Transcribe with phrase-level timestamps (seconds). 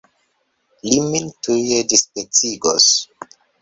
[0.93, 1.61] Li min tuj
[1.95, 2.93] dispecigos!